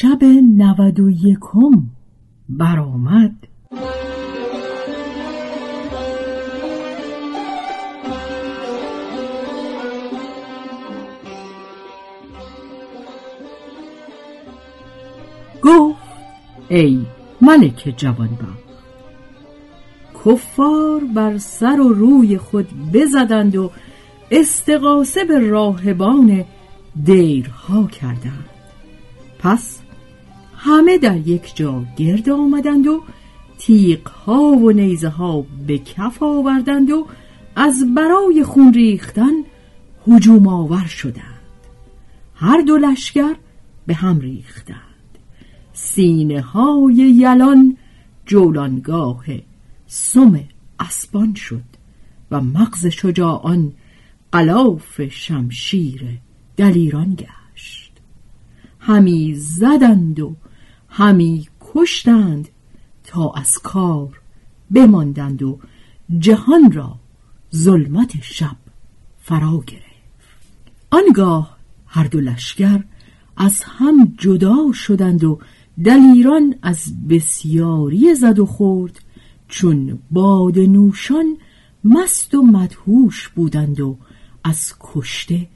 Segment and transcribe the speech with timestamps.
[0.00, 0.24] شب
[0.56, 1.82] نود و یکم
[2.48, 3.34] برآمد.
[15.62, 15.98] گفت
[16.68, 17.06] ای
[17.40, 18.38] ملک جوانبخت
[20.24, 23.70] کفار بر سر و روی خود بزدند و
[24.30, 26.44] استقاسه به راهبان
[27.04, 28.48] دیرها کردند.
[29.38, 29.77] پس
[30.60, 33.02] همه در یک جا گرد آمدند و
[33.58, 37.06] تیغ ها و نیزه ها به کف آوردند و
[37.56, 39.32] از برای خون ریختن
[40.08, 41.24] هجوم آور شدند.
[42.34, 43.34] هر دو لشکر
[43.86, 45.18] به هم ریختند.
[45.72, 47.76] سینه های یلان
[48.26, 49.24] جولانگاه
[49.86, 50.40] سم
[50.80, 51.64] اسبان شد
[52.30, 53.72] و مغز شجاعان
[54.32, 56.02] قلاف شمشیر
[56.56, 57.92] دلیران گشت.
[58.80, 60.36] همی زدند و
[60.98, 62.48] همی کشتند
[63.04, 64.20] تا از کار
[64.70, 65.58] بماندند و
[66.18, 66.94] جهان را
[67.54, 68.56] ظلمت شب
[69.18, 69.84] فرا گرفت.
[70.90, 72.84] آنگاه هر دو لشکر
[73.36, 75.38] از هم جدا شدند و
[75.84, 79.00] دلیران از بسیاری زد و خورد
[79.48, 81.36] چون باد نوشان
[81.84, 83.98] مست و مدهوش بودند و
[84.44, 85.48] از کشته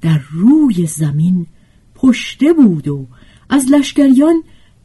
[0.00, 1.46] در روی زمین
[1.94, 3.06] پشته بود و
[3.48, 4.42] از لشکریان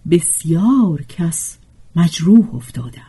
[0.10, 1.58] بسیار کس
[1.96, 3.06] مجروح افتادند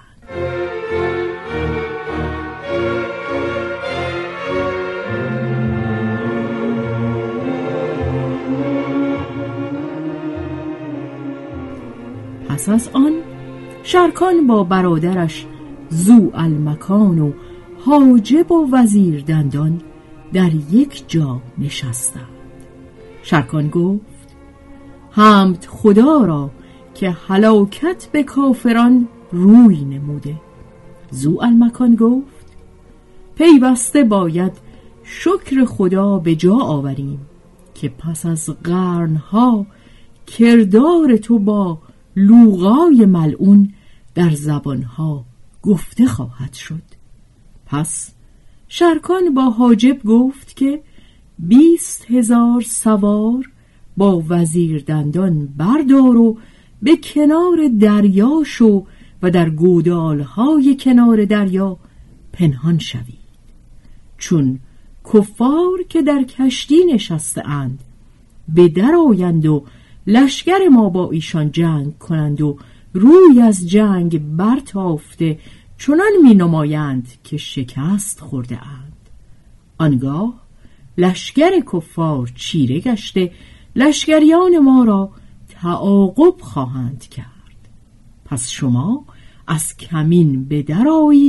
[12.48, 13.12] پس از آن
[13.82, 15.46] شرکان با برادرش
[15.88, 17.32] زو المکان و
[17.84, 19.80] حاجب و وزیر دندان
[20.32, 22.28] در یک جا نشستند.
[23.22, 24.36] شرکان گفت
[25.10, 26.50] حمد خدا را
[26.94, 30.34] که هلاکت به کافران روی نموده.
[31.10, 32.46] زو المکان گفت
[33.34, 34.52] پیوسته باید
[35.04, 37.20] شکر خدا به جا آوریم
[37.74, 39.66] که پس از قرنها
[40.26, 41.78] کردار تو با
[42.16, 43.72] لوغای ملعون
[44.14, 45.24] در زبانها
[45.62, 46.82] گفته خواهد شد.
[47.66, 48.12] پس
[48.68, 50.82] شرکان با حاجب گفت که
[51.38, 53.50] بیست هزار سوار
[53.96, 56.38] با وزیر دندان بردار و
[56.82, 58.86] به کنار دریا شو
[59.22, 61.78] و در گودالهای کنار دریا
[62.32, 63.22] پنهان شوید
[64.18, 64.58] چون
[65.14, 67.78] کفار که در کشتی نشسته اند
[68.48, 69.64] به در آیند و
[70.06, 72.58] لشکر ما با ایشان جنگ کنند و
[72.92, 75.38] روی از جنگ برتافته
[75.78, 78.96] چنان می نمایند که شکست خورده اند
[79.78, 80.42] آنگاه
[80.98, 83.32] لشکر کفار چیره گشته
[83.76, 85.10] لشکریان ما را
[85.62, 87.68] تعاقب خواهند کرد.
[88.24, 89.04] پس شما
[89.46, 90.62] از کمین به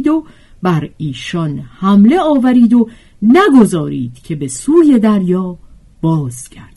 [0.08, 0.24] و
[0.62, 2.90] بر ایشان حمله آورید و
[3.22, 5.58] نگذارید که به سوی دریا
[6.02, 6.73] بازگردند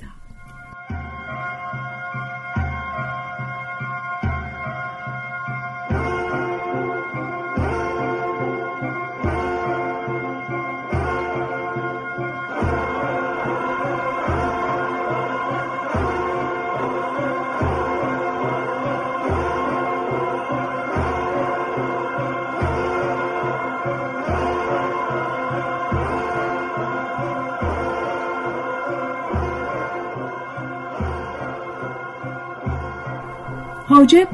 [33.88, 34.28] حاجب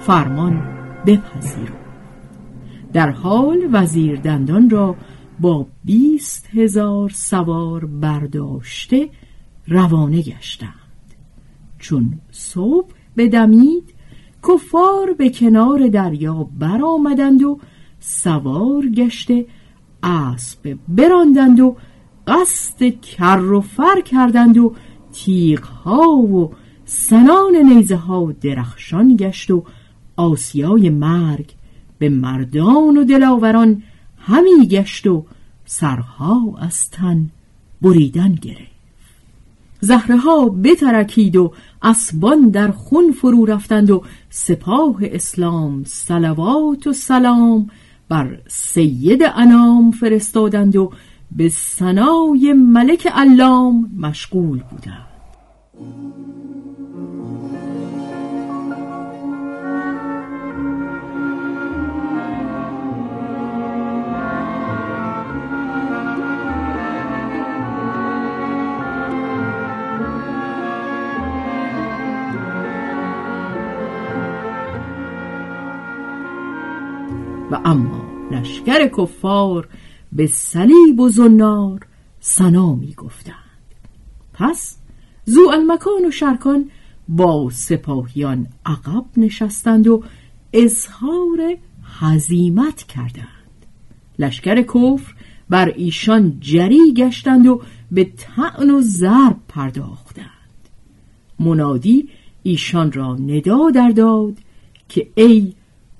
[0.00, 0.62] فرمان
[1.06, 1.74] بپذیرو
[2.92, 4.96] در حال وزیر دندان را
[5.40, 9.08] با بیست هزار سوار برداشته
[9.68, 10.70] روانه گشتند.
[11.78, 13.94] چون صبح بدمید
[14.48, 17.58] کفار به کنار دریا برآمدند و
[18.00, 19.46] سوار گشته
[20.02, 21.76] اسب براندند و
[22.26, 24.74] قصد کر و فر کردند و
[25.12, 26.52] تیغها و
[26.94, 29.64] سنان نیزه ها درخشان گشت و
[30.16, 31.54] آسیای مرگ
[31.98, 33.82] به مردان و دلاوران
[34.18, 35.24] همی گشت و
[35.64, 37.30] سرها از تن
[37.82, 38.74] بریدن گرفت.
[39.80, 41.52] زهره ها بترکید و
[41.82, 47.70] اسبان در خون فرو رفتند و سپاه اسلام سلوات و سلام
[48.08, 50.92] بر سید انام فرستادند و
[51.36, 55.14] به سنای ملک علام مشغول بودند.
[77.50, 79.68] و اما لشکر کفار
[80.12, 81.86] به صلیب و زنار
[82.20, 83.34] سنا می گفتند.
[84.32, 84.76] پس
[85.24, 86.70] زو المکان و شرکان
[87.08, 90.02] با سپاهیان عقب نشستند و
[90.52, 91.56] اظهار
[92.00, 93.66] حزیمت کردند.
[94.18, 95.14] لشکر کفر
[95.48, 100.28] بر ایشان جری گشتند و به تعن و ضرب پرداختند.
[101.40, 102.08] منادی
[102.42, 104.36] ایشان را ندا در داد
[104.88, 105.54] که ای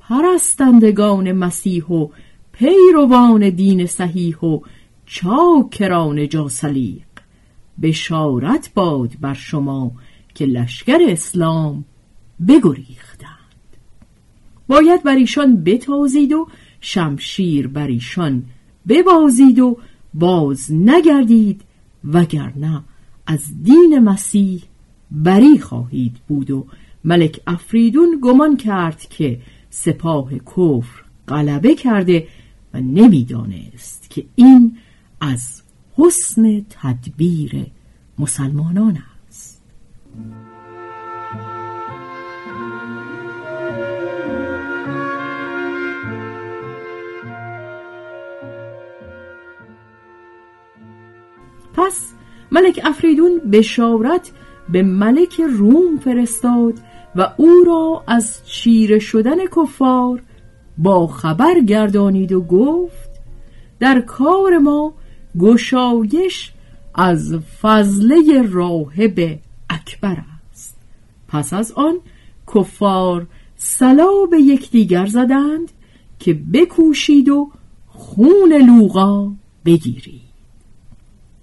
[0.08, 2.08] پرستندگان مسیح و
[2.52, 4.60] پیروان دین صحیح و
[5.06, 7.02] چاکران جاسلیق.
[7.82, 9.92] بشارت باد بر شما
[10.34, 11.84] که لشکر اسلام
[12.48, 13.28] بگریختند.
[14.68, 16.48] باید بر ایشان بتازید و
[16.80, 18.44] شمشیر بر ایشان
[18.88, 19.78] ببازید و
[20.14, 21.62] باز نگردید
[22.04, 22.82] وگرنه
[23.26, 24.62] از دین مسیح
[25.10, 26.50] بری خواهید بود.
[26.50, 26.66] و
[27.04, 29.40] ملک افریدون گمان کرد که
[29.74, 32.28] سپاه کفر غلبه کرده
[32.74, 34.76] و نمی‌دانست که این
[35.20, 35.62] از
[35.96, 37.66] حسن تدبیر
[38.18, 38.98] مسلمانان
[39.28, 39.62] است.
[51.74, 52.12] پس
[52.52, 54.32] ملک افریدون بشارت
[54.68, 56.74] به ملک روم فرستاد
[57.16, 60.22] و او را از چیره شدن کفار
[60.78, 63.10] با خبر گردانید و گفت
[63.80, 64.94] در کار ما
[65.38, 66.52] گشایش
[66.94, 69.38] از فضله راهب
[69.70, 70.16] اکبر
[70.50, 70.76] است.
[71.28, 71.94] پس از آن
[72.54, 73.26] کفار
[73.56, 75.72] سلا به یکدیگر زدند
[76.18, 77.50] که بکوشید و
[77.86, 79.32] خون لوقا
[79.64, 80.20] بگیرید.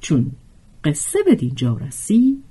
[0.02, 0.32] چون
[0.84, 2.51] قصه به دینجا رسید